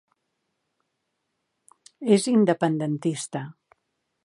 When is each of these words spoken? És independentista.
És 2.17 2.27
independentista. 2.33 3.45